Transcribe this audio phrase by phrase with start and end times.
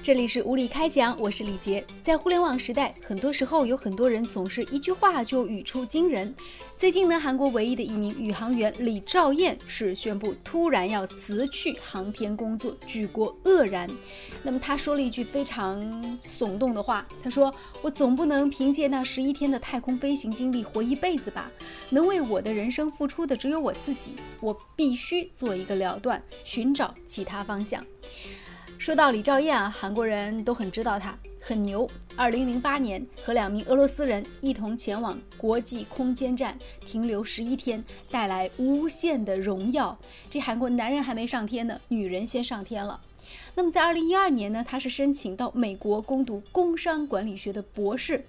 [0.00, 1.84] 这里是无理开讲，我是李杰。
[2.02, 6.34] 在互联网时代，很多时候有很多人总是一句话就语出惊人。
[6.76, 13.88] 最近呢，韩国唯一的一名宇航员李兆彦是宣布突然要辞去航天工作，举国愕然。
[14.42, 17.52] 那么他说了一句非常耸动的话，他说
[17.82, 21.50] ：“我总不能凭借那十一天的太空飞行经历活一辈子吧？
[21.90, 27.84] 能为我的人生付出的只有我自己，我必须做一个了断，寻找其他方向。”
[28.78, 31.86] 说到李兆燕啊，韩国人都很知道她很牛。
[32.14, 36.56] 二零零八年和两名俄罗斯人一同前往国际空间站
[36.86, 39.98] 停留十一天，带来无限的荣耀。
[40.30, 42.98] 这韩国男人还没上天呢，女人先上天了。
[43.58, 48.24] 那么在二零一二年呢，他是申请到美国攻读工商管理学的博士。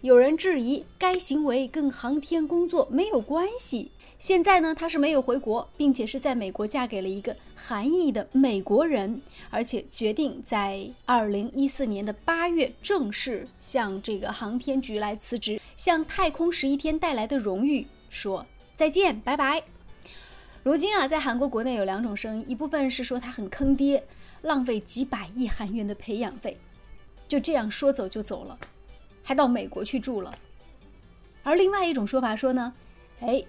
[0.00, 3.90] 有人质疑该行为跟航天工作没有关系。
[4.18, 19.64] 现在呢，她是没有回国，并且是在美国嫁给了一个韩裔的美国人，而且决定在二零一四年的八月正式向这个航天局来辞职，向太空十一天带来的荣誉说再见，拜拜。
[20.62, 24.04] 如今啊，在韩国国内有两种声音，一部分是说他很坑爹，
[24.42, 26.58] 浪费几百亿韩元的培养费，
[27.26, 28.58] 就这样说走就走了，
[29.22, 30.32] 还到美国去住了；
[31.42, 32.72] 而另外一种说法说呢，
[33.20, 33.44] 哎。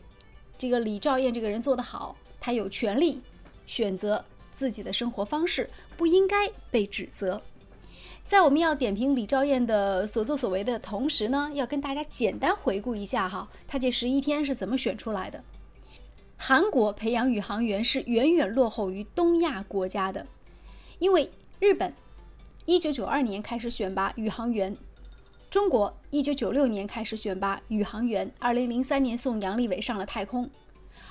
[0.55, 3.19] 这个李兆彦这个人做得好，他有权利
[3.65, 7.41] 选择自己的生活方式，不应该被指责。
[8.25, 15.43] 在我们要点评李兆彦的所作所为的同时呢，要跟大家简单回顾一下哈，他这十一天是怎么选出来的。
[16.45, 20.27] 韩国培养宇航员是远远落后于东亚国家的，
[20.99, 21.93] 因为日本
[22.65, 24.75] 一九九二年开始选拔宇航员。
[25.49, 30.49] 中国一九九六年开始选拔宇航员，二零零三年送杨利伟上了太空，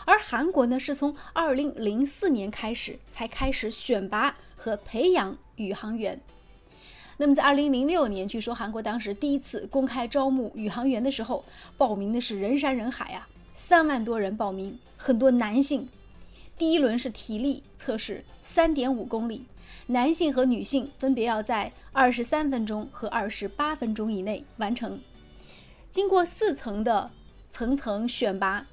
[0.04, 6.20] 而韩国呢是从二零零四年开始才开始选拔和培养宇航员。
[7.16, 11.42] 那么在二零零六年，据说韩国当时第一次公开招募宇航员的时候，
[11.78, 13.26] 报名的是人山人海啊，
[13.72, 15.88] 三万多人报名，很多男性。
[16.58, 19.46] 第一轮是体力测试，三点五公里。
[19.86, 25.00] 男性和女性分别要在二十三分钟和二十八分钟以内完成。
[25.90, 27.10] 经过四层的
[27.48, 28.66] 层层选拔，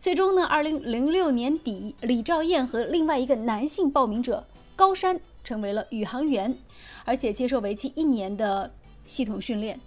[0.00, 6.56] 最终呢，二零零六年底，李兆燕和另外一个男性报名者高山成为了宇航员，
[7.04, 8.72] 而且接受为期一年的
[9.04, 9.78] 系统训练。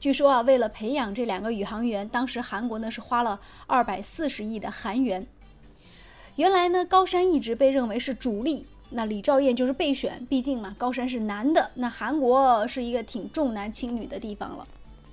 [0.00, 5.26] 据说啊，为了培养这两个宇航员，当时韩国呢是花了二百四十亿的韩元。
[6.36, 8.66] 原来呢，高山一直被认为是主力。
[8.90, 14.66] 那李兆彦就是备选，毕竟嘛，高山是男的，那韩国是一个挺重男轻女的地方了。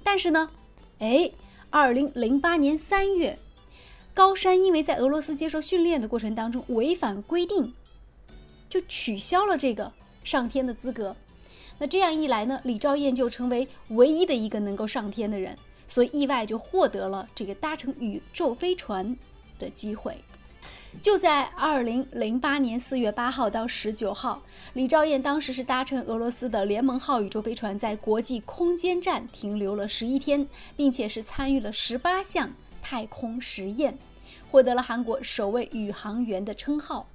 [0.03, 0.49] 但是呢，
[0.99, 1.31] 哎，
[1.71, 3.37] 二零零八年三月，
[4.13, 7.73] 高山因为在俄罗斯接受训练的过程当中违反规定，
[8.69, 9.91] 就取消了这个
[10.23, 11.15] 上天的资格。
[11.77, 19.17] 那这样一来呢，李兆燕就成为唯一的一个能够上天的人，所以意外就获得了这个搭乘宇宙飞船
[19.59, 20.17] 的机会。
[21.01, 24.41] 就在二零零八年四月八号到十九号，
[24.71, 30.47] 李兆燕当时是搭乘俄罗斯的联盟号宇宙飞船，在国际空间站停留了十一天，
[30.77, 33.97] 并且是参与了十八项太空实验，
[34.49, 37.09] 获得了韩国首位宇航员的称号。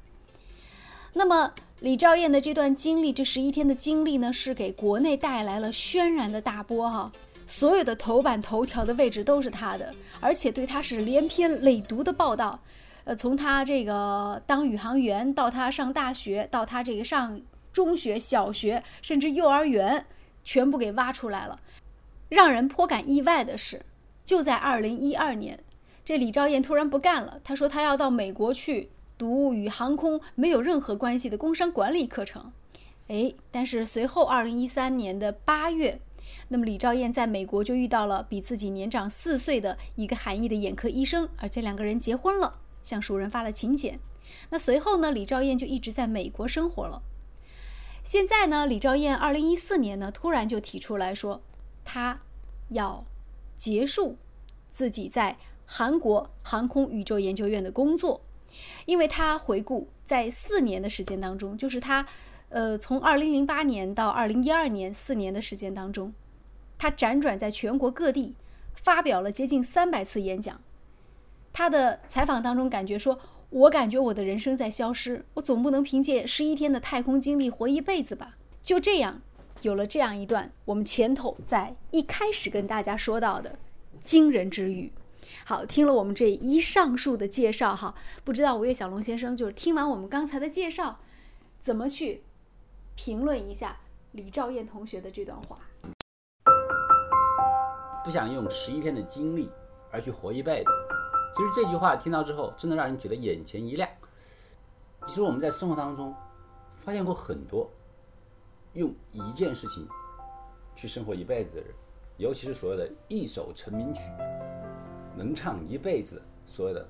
[1.15, 7.11] 那么，李兆燕的这段经历，这十一天的经历呢，是给国内带来了轩然的大波哈，
[7.47, 12.61] 所有的头版头条的位置都是他的，而且对他是连篇累牍的报道。
[13.05, 17.41] 呃，从他这个当宇航员到他上大学，到他这个上
[17.73, 20.05] 中学、小学，甚至幼儿园，
[20.45, 21.59] 全部给挖出来了。
[22.29, 23.81] 让人颇感意外的是，
[24.23, 25.59] 就在二零一二年，
[26.05, 27.41] 这李兆燕突然不干了。
[27.43, 32.51] 他说他要到美国去读与航空没有任何关系的工商管理课程。
[33.09, 36.01] 哎，但是随后二零一三年的八月，
[36.49, 42.61] 那么李兆彦在美国就遇到了比自己年长四岁的一个韩裔的眼科医生，而且两个人结婚了。
[42.83, 44.01] 向熟人发了请柬，
[44.49, 47.03] 那随后呢，李兆燕就一直在美国生活了。
[48.03, 51.43] 现在呢，李兆燕二零一四年呢，突然就提出来说，
[51.85, 52.23] 他
[52.71, 53.05] 要
[53.59, 54.17] 结束
[54.71, 55.37] 自己在
[55.67, 58.23] 韩国航空宇宙研究院的工作，
[58.87, 62.07] 因为他回顾在四年的时间当中，就是他，
[62.49, 66.13] 呃，从二零零八年到二零一二年四年的时间当中，
[66.79, 68.35] 他辗转在全国各地，
[68.83, 70.61] 发表了接近三百次演讲。
[71.53, 73.19] 他的采访当中感觉说
[73.51, 79.21] ：“我感觉我的人生在消失，我总不能凭借十一天的太空经历活一辈子吧？”就这样，
[79.63, 83.59] 有了这样一段我们前头在一开始跟大家说到的
[84.01, 84.93] 惊人之语。
[85.45, 87.95] 好，听了我们这一上述的介绍，哈，
[88.25, 90.99] 不知道吴越小龙先生就是听完我们刚才的介绍，
[91.61, 92.23] 怎么去
[92.95, 93.79] 评论一下
[94.13, 95.59] 李兆燕同学的这段话：
[98.05, 99.51] 不想用十一天的精力
[99.91, 100.71] 而去活一辈子。
[101.37, 103.89] 其实这句话听到之后，真的让人觉得眼前一亮。
[105.07, 106.15] 其实我们在生活当中
[106.77, 107.71] 发现过很多
[108.75, 109.89] 用一件事情
[110.77, 111.75] 去生活一辈子的人，
[112.19, 114.03] 尤其是所谓的一首成名曲
[115.17, 116.87] 能唱一辈子，所谓的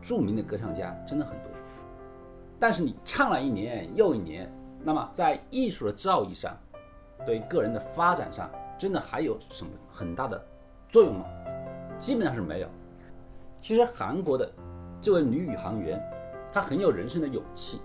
[0.00, 1.50] 著名的歌唱家真的很多。
[2.58, 4.50] 但是你唱了一年又一年，
[4.82, 6.56] 那么在艺术的造诣上，
[7.24, 10.42] 对个人的发展上，真的还有什么很大的
[10.88, 11.24] 作用吗？
[11.98, 12.68] 基本上是没有。
[13.60, 14.50] 其实韩国的
[15.02, 16.02] 这位女宇航员，
[16.50, 17.80] 她很有人生的勇气，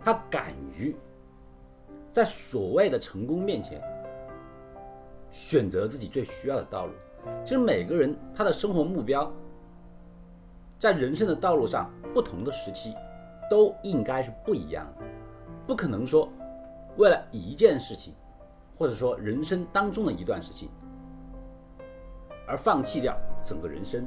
[0.00, 0.94] 她敢于
[2.10, 3.82] 在所谓的成功面前
[5.30, 6.92] 选择自己最需要的道路。
[7.44, 9.30] 其实每个人他的生活目标，
[10.78, 12.94] 在人生的道路上不同的时期，
[13.50, 15.04] 都应该是不一样的，
[15.66, 16.28] 不可能说
[16.96, 18.14] 为了一件事情，
[18.76, 20.68] 或者说人生当中的一段事情，
[22.46, 24.06] 而放弃掉整个人生。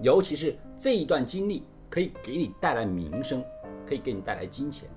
[0.00, 3.42] 尤其是这一段经历可以给你带来名声，
[3.86, 4.88] 可以给你带来金钱，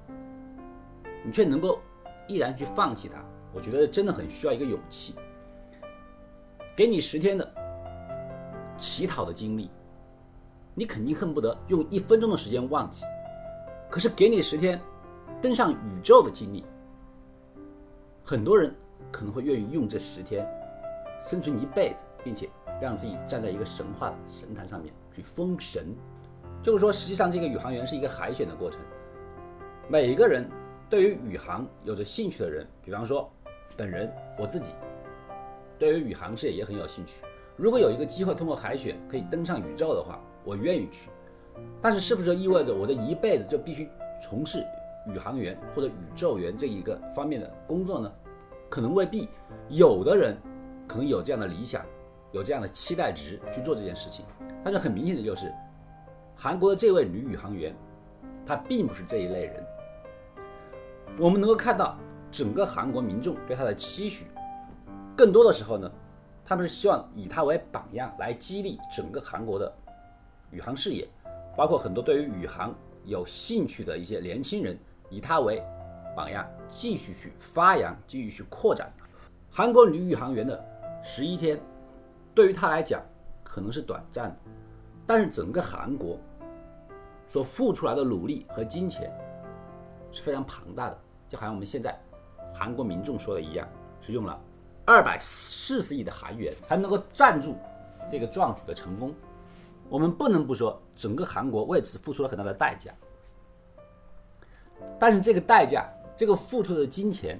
[1.23, 1.79] 你却能够
[2.27, 3.23] 毅然去放弃它，
[3.57, 5.15] 我觉得真的很需要一个勇气。
[6.75, 7.51] 给你十天的
[8.77, 9.71] 乞讨的经历，
[10.75, 13.03] 你肯定恨不得用一分钟的时间忘记；
[13.89, 14.79] 可是给你十天
[15.41, 16.63] 登上宇宙的经历，
[18.23, 18.71] 很多人
[19.11, 20.47] 可能会愿意用这十天
[21.19, 22.47] 生存一辈子，并且。
[22.79, 25.95] 让自己站在一个神话神坛上面去封神，
[26.61, 28.79] 就是说，实际上这个宇航员是一个海选的过程。
[29.89, 30.47] 每一个人
[30.87, 33.27] 对于宇航有着兴趣的人，比方说
[33.77, 34.73] 本人我自己，
[35.77, 37.21] 对于宇航事业也很有兴趣。
[37.55, 41.09] 如果有一个机会通过海选可以登上宇宙的话，我愿意去。
[41.79, 43.87] 但是，是不是意味着我这一辈子就必须
[44.21, 44.65] 从事
[45.13, 48.11] 宇航员或者宇宙员这一个方面的工作呢？
[48.69, 49.29] 可能未必。
[49.69, 50.35] 有的人
[50.87, 51.85] 可能有这样的理想。
[52.33, 54.25] 有这样的期待值去做这件事情，
[54.61, 55.49] 但是很明显的就是，
[56.35, 57.73] 韩国的这位女宇航员，
[58.45, 59.65] 她并不是这一类人。
[61.17, 61.97] 我们能够看到
[62.31, 64.25] 整个韩国民众对他的期许，
[65.15, 65.91] 更多的时候呢，
[66.43, 69.73] 他们是希望以他为榜样来激励整个韩国的
[70.51, 71.07] 宇航事业，
[71.55, 72.75] 包括很多对于宇航
[73.05, 74.77] 有兴趣的一些年轻人，
[75.09, 75.63] 以他为
[76.15, 78.91] 榜样继续去发扬，继续去扩展。
[79.49, 80.63] 韩国女宇航员的
[81.03, 81.59] 十一天。
[82.35, 83.01] 对于他来讲，
[83.43, 84.37] 可能是短暂的，
[85.07, 86.19] 但是整个韩国
[87.27, 89.11] 所付出来的努力和金钱
[90.11, 90.99] 是非常庞大的。
[91.27, 91.99] 就好像我们现在
[92.57, 93.67] 韩国民众说的一样，
[94.01, 94.41] 是用了
[94.83, 97.55] 二百四十亿的韩元才能够赞助
[98.09, 99.13] 这个壮举的成功。
[99.89, 102.91] 我们不能不说，整个韩国为此付出了很大的代价。
[104.99, 107.39] 但是这个代价，这个付出的金钱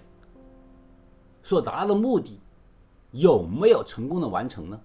[1.42, 2.40] 所达到的目的，
[3.10, 4.80] 有没有成功的完成呢？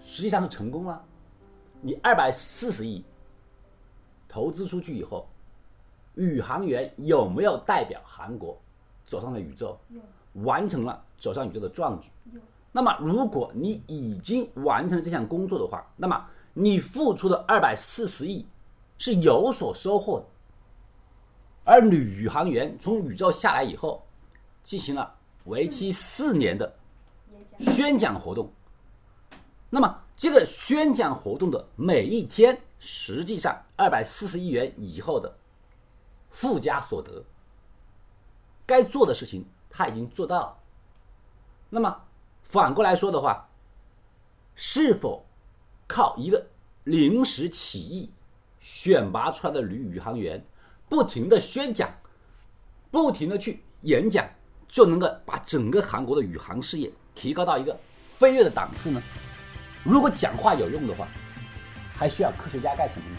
[0.00, 1.00] 实际上是成功了。
[1.80, 3.04] 你二百四十亿
[4.28, 5.28] 投资出去以后，
[6.16, 8.60] 宇航员有没有代表韩国
[9.10, 9.76] 走上了宇宙？
[10.34, 12.08] 完成了走上宇宙的壮举。
[12.70, 16.24] 那么，如果你已经完成了这项工作的话，那么
[16.54, 18.46] 你付出的二百四十亿
[18.96, 20.26] 是有所收获的。
[21.64, 24.06] 而女宇航员从宇宙下来以后，
[24.62, 25.12] 进行了
[25.46, 26.72] 为期四年的
[27.58, 28.48] 宣讲活动。
[29.68, 35.36] 那么，这个宣讲活动的每一天，实际上二百四十亿元以后的
[36.30, 37.24] 附加所得，
[38.70, 40.56] 该做的事情他已经做到了。
[41.68, 42.04] 那么
[42.44, 43.48] 反过来说的话，
[44.54, 45.26] 是否
[45.88, 46.46] 靠一个
[46.84, 48.12] 临时起意
[48.60, 50.44] 选拔出来的女宇航员，
[50.88, 51.92] 不停的宣讲，
[52.92, 54.24] 不停的去演讲，
[54.68, 57.76] 就能够把整个韩国的宇航事业提高到一个
[58.16, 59.02] 飞跃的档次呢？
[59.82, 61.08] 如果讲话有用的话，
[61.96, 63.16] 还需要科学家干什么呢？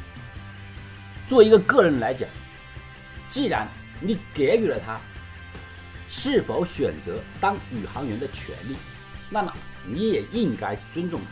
[1.26, 2.30] 作为一个个人来讲，
[3.28, 3.68] 既然
[4.00, 5.00] 你给予了他
[6.14, 8.76] 是否选择当宇航员的权利，
[9.30, 9.54] 那么
[9.88, 11.32] 你也应该尊重他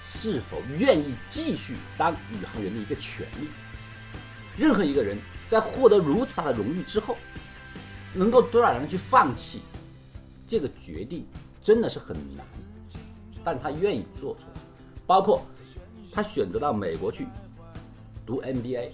[0.00, 3.48] 是否愿意继续当宇航员的一个权利。
[4.56, 5.18] 任何一个人
[5.48, 7.16] 在获得如此大的荣誉之后，
[8.14, 9.62] 能够多少人去放弃
[10.46, 11.26] 这个决定，
[11.60, 12.46] 真的是很难，
[13.42, 14.60] 但他愿意做出来。
[15.08, 15.44] 包括
[16.12, 17.26] 他选择到美国去
[18.24, 18.90] 读 MBA，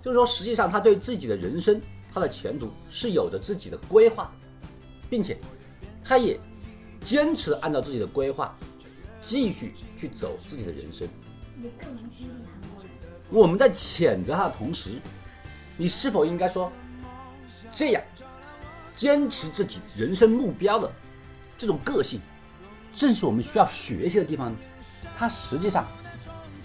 [0.00, 1.82] 就是说，实际上他对自己的人生、
[2.14, 4.30] 他的前途是有着自己的规划，
[5.08, 5.38] 并且
[6.04, 6.38] 他也
[7.02, 8.56] 坚持按照自己的规划
[9.20, 11.08] 继续去走自己的人生。
[11.62, 12.92] 也更能激励韩国人。
[13.30, 15.00] 我们在谴责他的同时，
[15.76, 16.72] 你是否应该说，
[17.70, 18.02] 这样
[18.94, 20.90] 坚持自己人生目标的
[21.56, 22.20] 这种个性，
[22.94, 24.54] 正是我们需要学习的地方。
[25.16, 25.86] 他实际上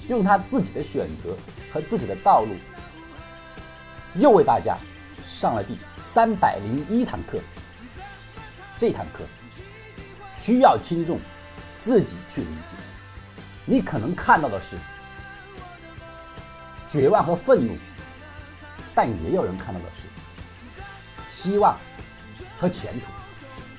[0.08, 1.36] 用他自己的选择
[1.72, 2.54] 和自己的道路，
[4.16, 4.78] 又为大家
[5.26, 5.76] 上了第
[6.14, 7.40] 三百零一堂课。
[8.78, 9.24] 这堂课
[10.38, 11.20] 需要听众
[11.78, 12.78] 自己去理解。
[13.66, 14.76] 你可能看到的是
[16.90, 17.78] 绝望和愤怒，
[18.94, 20.04] 但也有人看到的是
[21.32, 21.78] 希望
[22.60, 23.06] 和前途。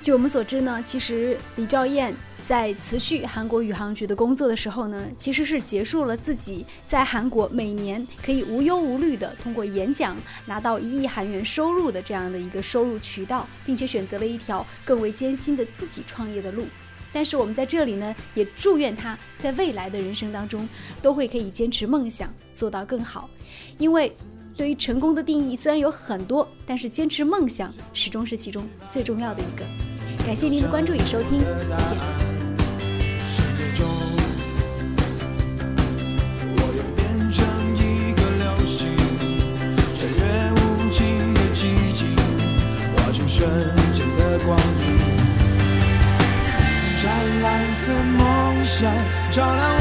[0.01, 2.15] 据我们所知呢，其实李兆燕
[2.47, 16.65] 在辞去韩国宇航局的工作的时候呢，其实是结束了自己在韩国每年可以无忧无虑的通过演讲拿到一亿韩元收入的这样的一个收入渠道，并且选择了一条更为艰辛的自己创业的路。
[17.13, 20.69] 但是我们在这里呢，也祝愿他在未来的人生当中
[21.01, 23.31] 都会可以坚持梦想，做到更好，
[23.79, 24.13] 因为。
[24.57, 29.65] 对于成功的定义虽然有很多，但是坚持梦想始终是其中最重要的一个。
[30.25, 32.34] 感谢您的关注与收听，再见。
[49.35, 49.74] 想，